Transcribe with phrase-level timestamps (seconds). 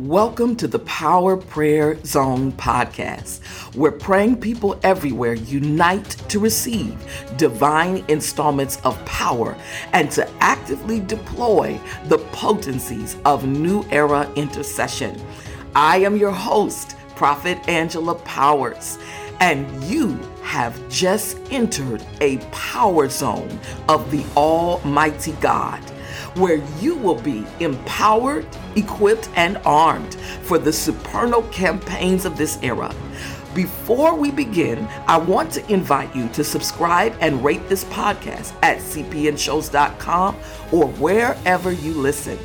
[0.00, 3.44] Welcome to the Power Prayer Zone podcast,
[3.76, 6.96] where praying people everywhere unite to receive
[7.36, 9.54] divine installments of power
[9.92, 15.20] and to actively deploy the potencies of new era intercession.
[15.76, 18.98] I am your host, Prophet Angela Powers,
[19.40, 25.84] and you have just entered a power zone of the Almighty God
[26.34, 32.94] where you will be empowered, equipped, and armed for the supernal campaigns of this era.
[33.54, 38.78] Before we begin, I want to invite you to subscribe and rate this podcast at
[38.78, 40.36] cpnshows.com
[40.70, 42.38] or wherever you listen.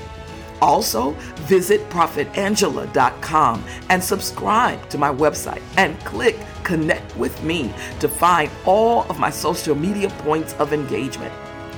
[0.61, 1.11] Also,
[1.45, 9.03] visit prophetangela.com and subscribe to my website and click connect with me to find all
[9.03, 11.33] of my social media points of engagement.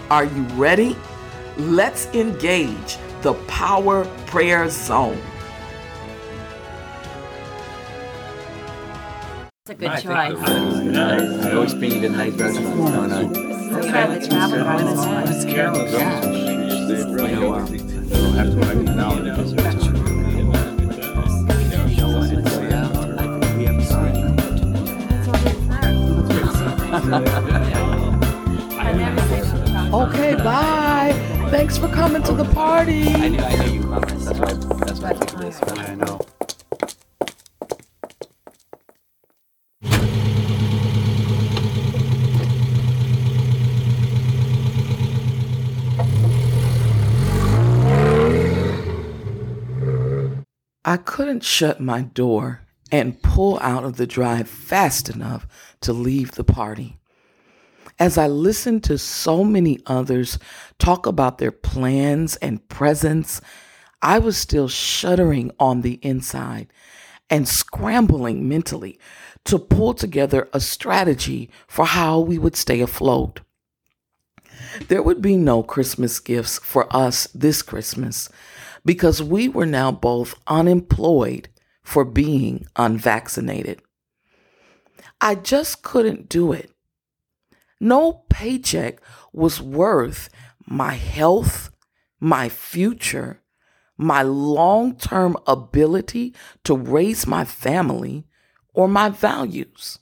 [0.09, 0.95] Are you ready?
[1.57, 5.19] Let's engage the Power Prayer Zone.
[9.65, 10.05] It's a good choice.
[10.05, 13.33] I always bring the nice restaurants going on.
[13.89, 15.91] Try the travel It's Carol's.
[15.91, 16.33] Yeah.
[29.93, 30.76] Okay, bye.
[31.49, 33.07] Thanks for coming to the party.
[33.07, 34.25] I knew, I knew you promised.
[34.25, 34.53] That's why,
[34.85, 35.59] that's why I picked this.
[35.61, 36.19] But I know.
[50.83, 52.61] I couldn't shut my door
[52.91, 55.47] and pull out of the drive fast enough
[55.81, 56.99] to leave the party.
[57.99, 60.37] As I listened to so many others
[60.77, 63.41] talk about their plans and presence,
[64.01, 66.71] I was still shuddering on the inside
[67.29, 68.99] and scrambling mentally
[69.45, 73.41] to pull together a strategy for how we would stay afloat.
[74.87, 78.29] There would be no Christmas gifts for us this Christmas
[78.85, 81.49] because we were now both unemployed
[81.83, 83.81] for being unvaccinated.
[85.19, 86.71] I just couldn't do it.
[87.79, 89.01] No paycheck
[89.31, 90.29] was worth
[90.65, 91.71] my health,
[92.19, 93.41] my future,
[93.97, 96.33] my long term ability
[96.63, 98.25] to raise my family,
[98.73, 99.99] or my values.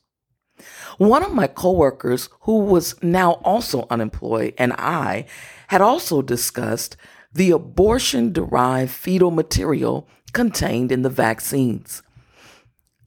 [0.97, 5.25] One of my coworkers, who was now also unemployed, and I
[5.67, 6.95] had also discussed
[7.33, 12.01] the abortion derived fetal material contained in the vaccines.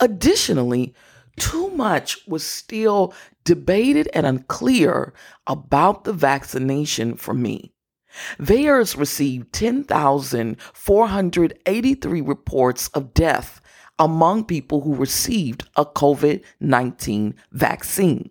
[0.00, 0.94] Additionally,
[1.38, 5.14] too much was still debated and unclear
[5.46, 7.72] about the vaccination for me.
[8.38, 13.60] VAERS received 10,483 reports of death
[13.98, 18.30] among people who received a COVID 19 vaccine.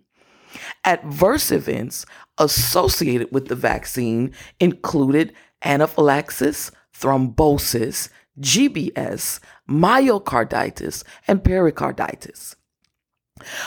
[0.83, 2.05] Adverse events
[2.37, 9.39] associated with the vaccine included anaphylaxis, thrombosis, GBS,
[9.69, 12.55] myocarditis, and pericarditis.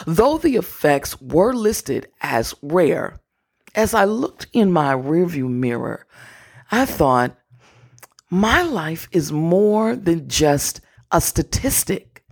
[0.06, 3.20] Though the effects were listed as rare,
[3.74, 6.06] as I looked in my rearview mirror,
[6.70, 7.36] I thought,
[8.30, 12.24] my life is more than just a statistic.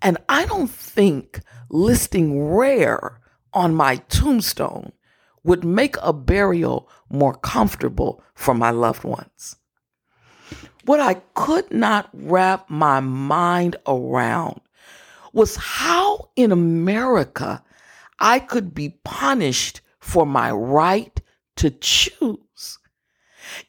[0.00, 3.20] And I don't think listing rare
[3.52, 4.92] on my tombstone
[5.42, 9.56] would make a burial more comfortable for my loved ones.
[10.84, 14.60] What I could not wrap my mind around
[15.32, 17.62] was how in America
[18.18, 21.20] I could be punished for my right
[21.56, 22.78] to choose.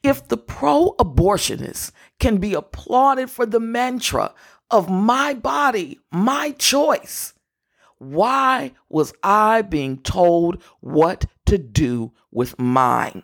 [0.03, 4.33] If the pro abortionists can be applauded for the mantra
[4.69, 7.33] of my body, my choice,
[7.97, 13.23] why was I being told what to do with mine?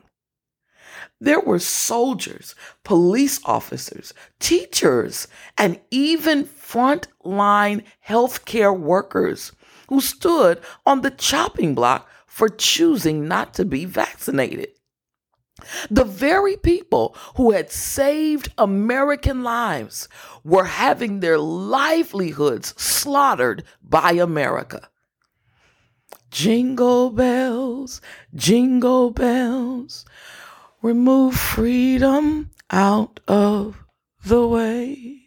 [1.19, 5.27] There were soldiers, police officers, teachers,
[5.57, 9.51] and even frontline healthcare workers
[9.89, 14.69] who stood on the chopping block for choosing not to be vaccinated.
[15.89, 20.07] The very people who had saved American lives
[20.43, 24.87] were having their livelihoods slaughtered by America.
[26.29, 28.01] Jingle bells,
[28.35, 30.05] jingle bells,
[30.87, 33.83] remove freedom out of
[34.23, 35.19] the way.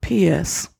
[0.00, 0.70] P.S.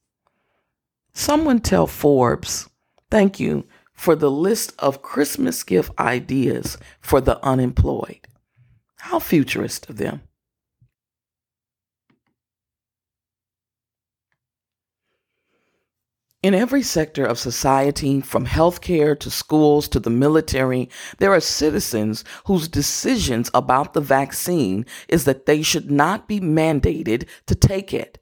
[1.12, 2.70] Someone tell Forbes,
[3.10, 8.26] thank you for the list of Christmas gift ideas for the unemployed.
[8.96, 10.22] How futurist of them.
[16.42, 20.88] In every sector of society, from healthcare to schools to the military,
[21.18, 27.28] there are citizens whose decisions about the vaccine is that they should not be mandated
[27.44, 28.16] to take it.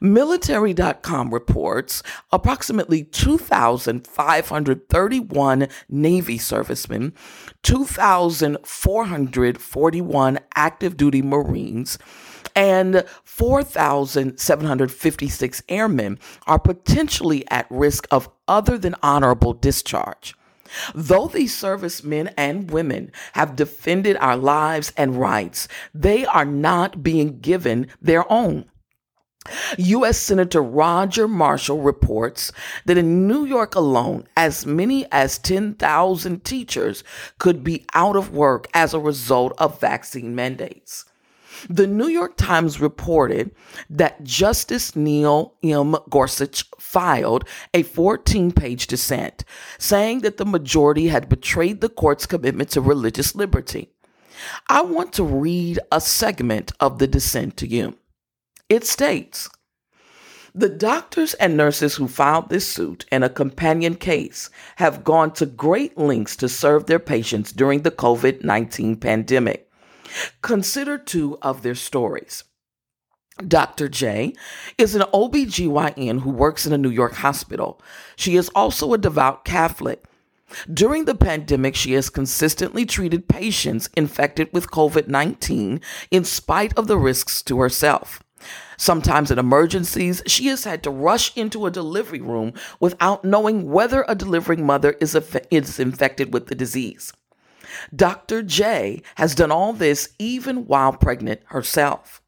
[0.00, 7.12] Military.com reports approximately 2,531 Navy servicemen,
[7.64, 11.98] 2,441 active duty Marines,
[12.58, 16.18] and 4,756 airmen
[16.48, 20.34] are potentially at risk of other than honorable discharge.
[20.92, 27.38] Though these servicemen and women have defended our lives and rights, they are not being
[27.38, 28.64] given their own.
[29.78, 30.18] U.S.
[30.18, 32.50] Senator Roger Marshall reports
[32.86, 37.04] that in New York alone, as many as 10,000 teachers
[37.38, 41.04] could be out of work as a result of vaccine mandates.
[41.68, 43.50] The New York Times reported
[43.90, 45.96] that Justice Neil M.
[46.08, 47.44] Gorsuch filed
[47.74, 49.44] a 14 page dissent
[49.78, 53.90] saying that the majority had betrayed the court's commitment to religious liberty.
[54.68, 57.96] I want to read a segment of the dissent to you.
[58.68, 59.48] It states
[60.54, 65.46] The doctors and nurses who filed this suit and a companion case have gone to
[65.46, 69.67] great lengths to serve their patients during the COVID 19 pandemic.
[70.42, 72.44] Consider two of their stories.
[73.46, 73.88] Dr.
[73.88, 74.34] J
[74.78, 77.80] is an OBGYN who works in a New York hospital.
[78.16, 80.04] She is also a devout Catholic.
[80.72, 86.88] During the pandemic, she has consistently treated patients infected with COVID 19 in spite of
[86.88, 88.22] the risks to herself.
[88.76, 94.04] Sometimes in emergencies, she has had to rush into a delivery room without knowing whether
[94.08, 95.16] a delivering mother is,
[95.50, 97.12] is infected with the disease.
[97.94, 98.42] Dr.
[98.42, 102.22] J has done all this even while pregnant herself.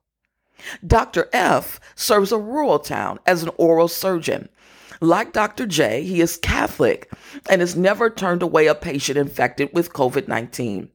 [0.86, 1.28] Dr.
[1.32, 4.48] F serves a rural town as an oral surgeon.
[5.00, 5.66] Like Dr.
[5.66, 7.10] J, he is Catholic
[7.48, 10.90] and has never turned away a patient infected with COVID 19.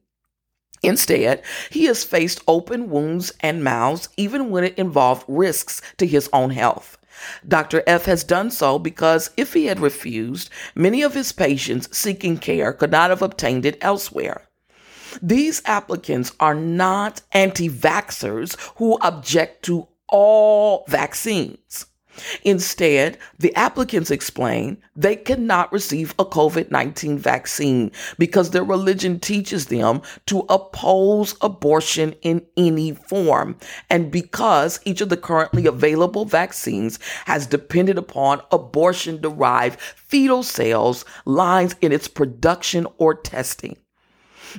[0.82, 6.28] Instead, he has faced open wounds and mouths even when it involved risks to his
[6.32, 6.98] own health.
[7.46, 7.82] Dr.
[7.86, 12.72] F has done so because if he had refused, many of his patients seeking care
[12.72, 14.42] could not have obtained it elsewhere.
[15.22, 21.86] These applicants are not anti vaxxers who object to all vaccines.
[22.42, 29.66] Instead, the applicants explain they cannot receive a COVID 19 vaccine because their religion teaches
[29.66, 33.56] them to oppose abortion in any form,
[33.90, 41.04] and because each of the currently available vaccines has depended upon abortion derived fetal cells
[41.24, 43.76] lines in its production or testing.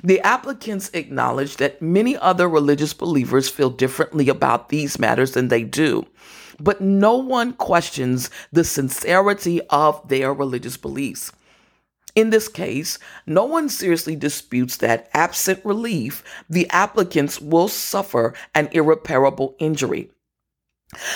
[0.04, 5.64] The applicants acknowledge that many other religious believers feel differently about these matters than they
[5.64, 6.06] do
[6.60, 11.32] but no one questions the sincerity of their religious beliefs.
[12.14, 18.68] In this case, no one seriously disputes that, absent relief, the applicants will suffer an
[18.72, 20.10] irreparable injury.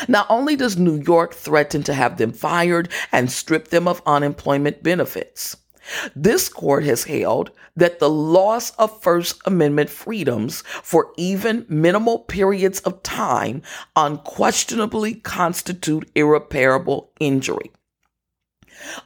[0.06, 4.82] Not only does New York threaten to have them fired and strip them of unemployment
[4.82, 5.56] benefits,
[6.14, 12.80] this court has held that the loss of First Amendment freedoms for even minimal periods
[12.80, 13.62] of time
[13.96, 17.70] unquestionably constitute irreparable injury.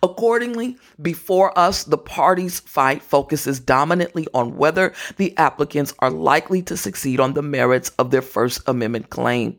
[0.03, 6.77] Accordingly, before us, the parties' fight focuses dominantly on whether the applicants are likely to
[6.77, 9.59] succeed on the merits of their First Amendment claim.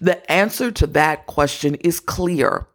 [0.00, 2.66] The answer to that question is clear.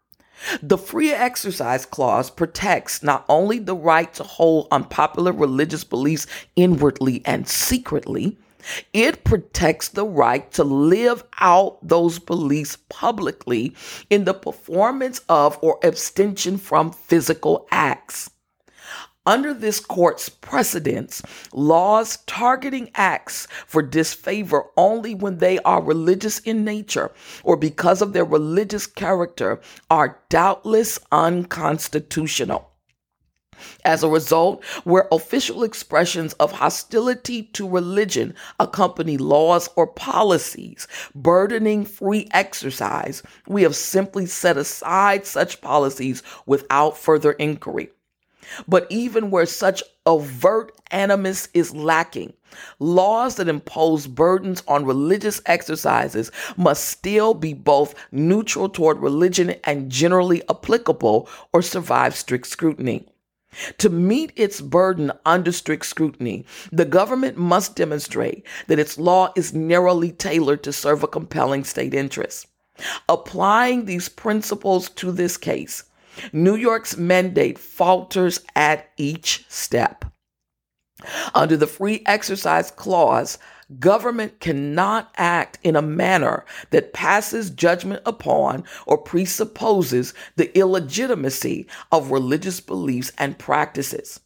[0.61, 7.21] The free exercise clause protects not only the right to hold unpopular religious beliefs inwardly
[7.25, 8.37] and secretly,
[8.93, 13.75] it protects the right to live out those beliefs publicly
[14.09, 18.29] in the performance of or abstention from physical acts.
[19.25, 21.21] Under this court's precedents,
[21.53, 27.09] laws targeting acts for disfavor only when they are religious in nature
[27.41, 32.69] or because of their religious character are doubtless unconstitutional.
[33.85, 41.85] As a result, where official expressions of hostility to religion accompany laws or policies burdening
[41.85, 47.89] free exercise, we have simply set aside such policies without further inquiry.
[48.67, 52.33] But even where such overt animus is lacking,
[52.79, 59.89] laws that impose burdens on religious exercises must still be both neutral toward religion and
[59.89, 63.07] generally applicable or survive strict scrutiny.
[63.77, 69.53] To meet its burden under strict scrutiny, the government must demonstrate that its law is
[69.53, 72.47] narrowly tailored to serve a compelling state interest.
[73.07, 75.83] Applying these principles to this case,
[76.31, 80.05] New York's mandate falters at each step.
[81.33, 83.37] Under the Free Exercise Clause,
[83.79, 92.11] government cannot act in a manner that passes judgment upon or presupposes the illegitimacy of
[92.11, 94.19] religious beliefs and practices.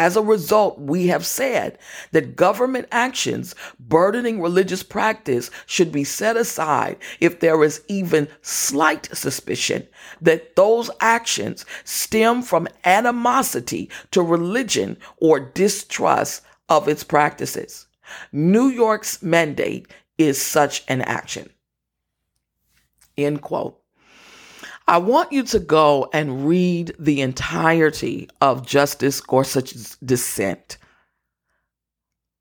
[0.00, 1.78] As a result, we have said
[2.12, 9.14] that government actions burdening religious practice should be set aside if there is even slight
[9.14, 9.86] suspicion
[10.22, 17.86] that those actions stem from animosity to religion or distrust of its practices.
[18.32, 21.50] New York's mandate is such an action.
[23.18, 23.78] End quote.
[24.90, 30.78] I want you to go and read the entirety of Justice Gorsuch's dissent.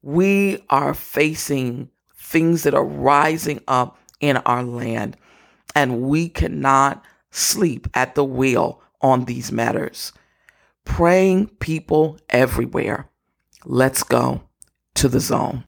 [0.01, 5.15] We are facing things that are rising up in our land,
[5.75, 10.12] and we cannot sleep at the wheel on these matters.
[10.86, 13.12] Praying people everywhere.
[13.63, 14.41] Let's go
[14.96, 15.65] to the zone.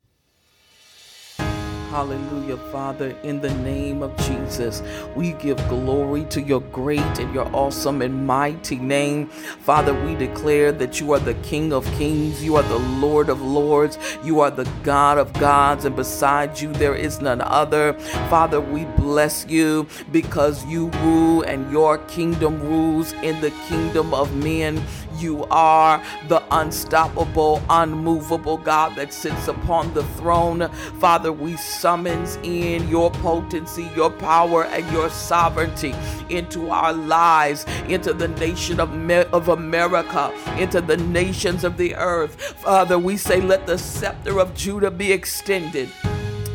[1.92, 4.82] Hallelujah, Father, in the name of Jesus,
[5.14, 9.28] we give glory to your great and your awesome and mighty name.
[9.28, 13.42] Father, we declare that you are the King of kings, you are the Lord of
[13.42, 17.92] lords, you are the God of gods, and beside you there is none other.
[18.30, 24.34] Father, we bless you because you rule and your kingdom rules in the kingdom of
[24.38, 24.82] men.
[25.18, 30.70] You are the unstoppable, unmovable God that sits upon the throne.
[31.00, 35.94] Father, we summons in your potency, your power, and your sovereignty
[36.30, 38.90] into our lives, into the nation of,
[39.34, 42.36] of America, into the nations of the earth.
[42.60, 45.90] Father, we say, let the scepter of Judah be extended.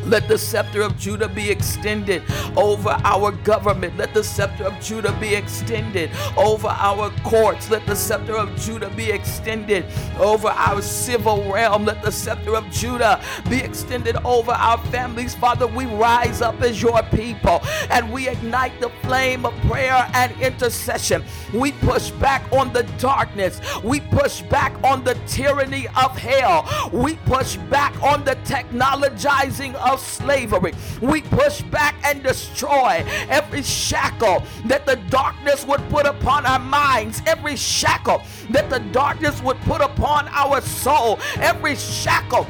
[0.07, 2.23] Let the scepter of Judah be extended
[2.55, 3.97] over our government.
[3.97, 7.69] Let the scepter of Judah be extended over our courts.
[7.69, 9.85] Let the scepter of Judah be extended
[10.17, 11.83] over our civil realm.
[11.83, 15.35] Let the scepter of Judah be extended over our families.
[15.35, 17.59] Father, we rise up as your people
[17.89, 21.25] and we ignite the flame of prayer and intercession.
[21.53, 23.59] We push back on the darkness.
[23.83, 26.89] We push back on the tyranny of hell.
[26.93, 30.73] We push back on the technologizing of of slavery.
[31.01, 37.21] We push back and destroy every shackle that the darkness would put upon our minds,
[37.25, 42.47] every shackle that the darkness would put upon our soul, every shackle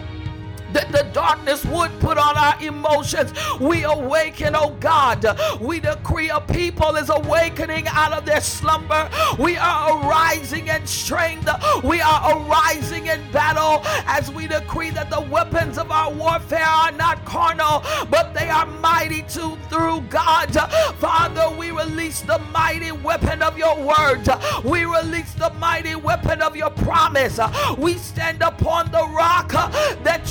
[0.73, 3.33] that the darkness would put on our emotions.
[3.59, 5.25] We awaken, oh God.
[5.61, 9.09] We decree a people is awakening out of their slumber.
[9.39, 11.49] We are arising in strength.
[11.83, 16.91] We are arising in battle as we decree that the weapons of our warfare are
[16.91, 20.53] not carnal, but they are mighty to through God.
[20.99, 24.27] Father, we release the mighty weapon of your word.
[24.63, 27.39] We release the mighty weapon of your promise.
[27.77, 29.51] We stand upon the rock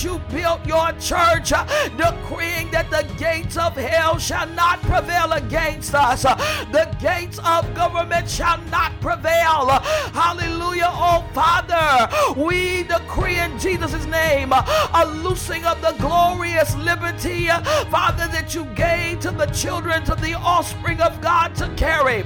[0.03, 5.95] you built your church, uh, decreeing that the gates of hell shall not prevail against
[5.95, 6.25] us.
[6.25, 6.35] Uh,
[6.73, 9.69] the gates of government shall not prevail.
[9.71, 9.81] Uh,
[10.13, 12.09] hallelujah, oh Father.
[12.41, 17.49] We decree in Jesus' name a loosing of the glorious liberty,
[17.91, 22.25] Father, that you gave to the children, to the offspring of God to carry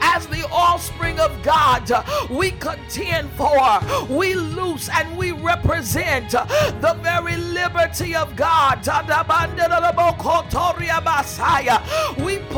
[0.00, 1.90] as the offspring of God,
[2.30, 8.82] we contend for, we loose and we represent the very liberty of God.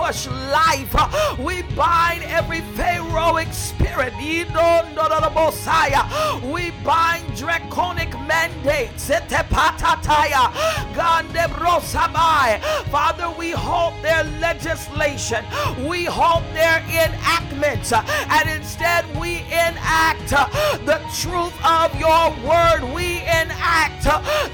[0.05, 0.95] Push life,
[1.39, 4.13] we bind every Pharaohic spirit.
[4.19, 4.45] We
[6.85, 9.09] bind draconic mandates.
[12.91, 15.43] Father, we halt their legislation,
[15.89, 20.29] we halt their enactments, and instead we enact
[20.85, 22.83] the truth of your word.
[22.95, 24.05] We enact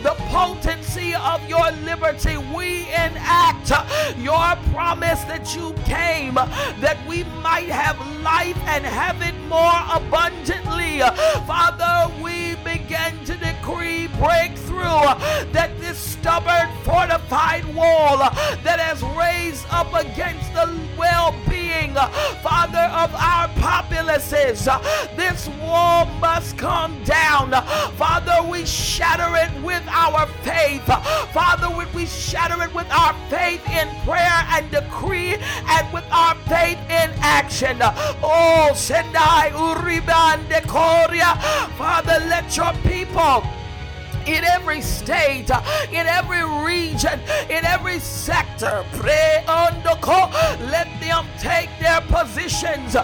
[0.02, 2.36] the potency of your liberty.
[2.54, 3.70] We enact
[4.18, 11.00] your promise that you came that we might have life and have it more abundantly.
[11.46, 15.06] Father, we begin to decree breakthrough
[15.52, 21.34] that this stubborn, fortified wall that has raised up against the well
[21.70, 22.08] being, uh,
[22.42, 24.66] Father, of our populaces.
[24.66, 24.78] Uh,
[25.16, 27.54] this wall must come down.
[27.54, 27.62] Uh,
[27.96, 30.86] Father, we shatter it with our faith.
[31.32, 35.36] Father, we shatter it with our faith in prayer and decree
[35.74, 37.78] and with our faith in action.
[37.82, 41.38] Oh, Sendai Uriban Decoria.
[41.76, 43.44] Father, let your people
[44.26, 45.50] in every state,
[45.90, 48.84] in every region, in every sector.
[48.92, 50.30] Pray on the call.
[50.70, 50.86] Let
[51.38, 52.94] take their positions.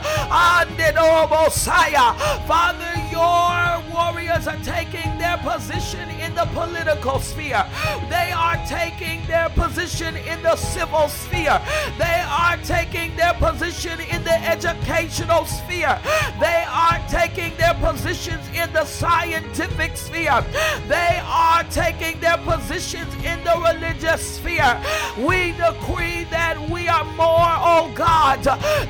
[2.46, 7.65] Father, your warriors are taking their position in the political sphere.
[8.08, 11.60] They are taking their position in the civil sphere.
[11.98, 15.98] They are taking their position in the educational sphere.
[16.40, 20.44] They are taking their positions in the scientific sphere.
[20.88, 24.80] They are taking their positions in the religious sphere.
[25.18, 28.42] We decree that we are more, oh God,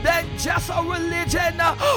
[0.03, 1.55] than just a religion.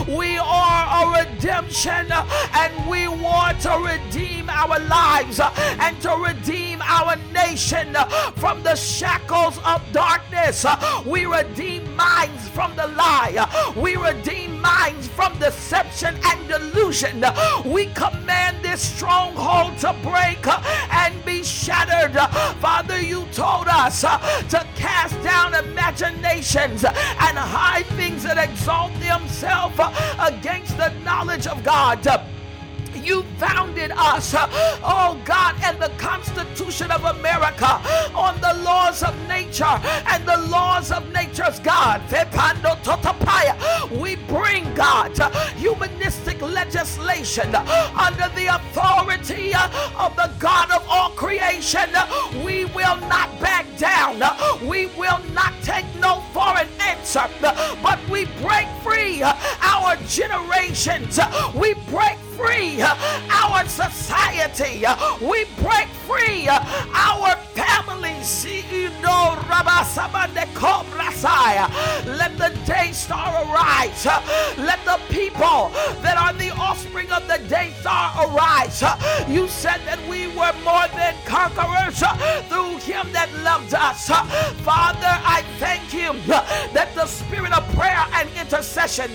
[0.08, 7.16] We are a redemption and we want to redeem our lives and to redeem our
[7.32, 7.96] nation
[8.36, 10.66] from the shackles of darkness.
[11.06, 13.74] We redeem minds from the lie.
[13.78, 17.24] We redeem minds from deception and delusion.
[17.66, 20.46] We command this stronghold to break
[20.92, 22.18] and be shattered.
[22.60, 29.80] Father, you told us to cast down imaginations and high things that exalt themselves
[30.20, 32.26] against the knowledge of God.
[32.96, 35.90] You founded us, oh God, and the
[36.60, 37.82] Constitution of America
[38.14, 42.02] on the laws of nature and the laws of nature's God.
[43.90, 45.18] We bring God
[45.56, 51.90] humanistic legislation under the authority of the God of all creation.
[52.44, 54.22] We will not back down.
[54.68, 61.20] We will not take no for an answer, but we break free our generations.
[61.56, 64.86] We break free our society.
[65.22, 68.46] We break free our families.
[72.06, 74.06] Let the day star arise.
[74.58, 78.82] Let the people that are the offspring of the day star arise.
[79.28, 82.00] You said that we were more than conquerors
[82.48, 84.08] through him that loved us.
[84.64, 86.14] Father, I thank you
[86.74, 89.12] that the spirit of prayer and intercession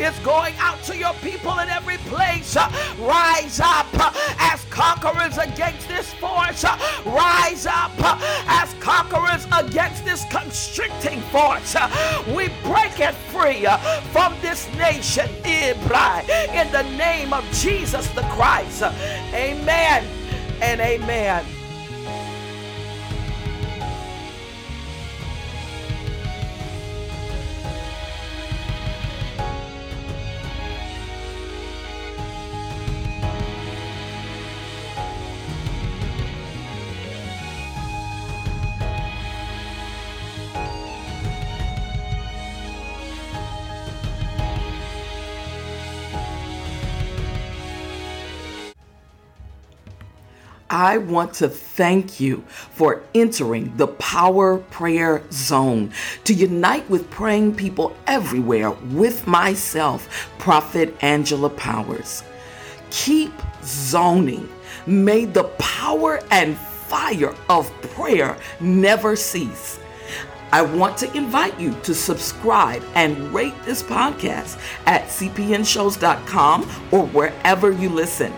[0.00, 2.56] is going out to your people in every place.
[3.00, 3.86] Rise up
[4.38, 6.64] as conquerors against this force.
[7.04, 7.92] Rise up
[8.46, 11.74] as conquerors against this constricting force.
[12.28, 13.66] We break it free
[14.12, 18.82] from this nation in the name of Jesus the Christ.
[19.34, 20.06] Amen
[20.60, 21.57] and amen.
[50.88, 55.92] I want to thank you for entering the Power Prayer Zone
[56.24, 62.22] to unite with praying people everywhere with myself, Prophet Angela Powers.
[62.88, 64.48] Keep zoning.
[64.86, 69.78] May the power and fire of prayer never cease.
[70.52, 77.72] I want to invite you to subscribe and rate this podcast at cpnshows.com or wherever
[77.72, 78.32] you listen.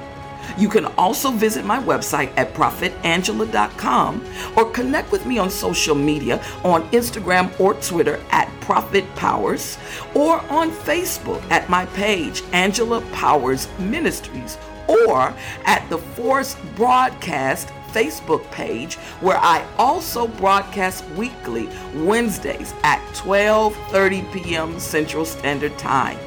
[0.59, 4.25] You can also visit my website at prophetangela.com
[4.57, 9.79] or connect with me on social media on Instagram or Twitter at Prophet Powers
[10.15, 14.59] or on Facebook at my page, Angela Powers Ministries,
[14.89, 15.35] or
[15.65, 24.79] at the Force Broadcast Facebook page where I also broadcast weekly Wednesdays at 12:30 p.m.
[24.79, 26.19] Central Standard Time.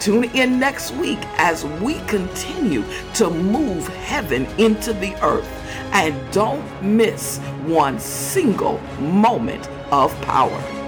[0.00, 2.82] Tune in next week as we continue
[3.12, 5.46] to move heaven into the earth.
[5.92, 7.36] And don't miss
[7.66, 10.79] one single moment of power.